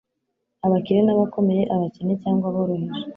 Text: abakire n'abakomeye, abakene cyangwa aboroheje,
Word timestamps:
abakire 0.65 1.01
n'abakomeye, 1.03 1.63
abakene 1.73 2.13
cyangwa 2.23 2.45
aboroheje, 2.49 2.99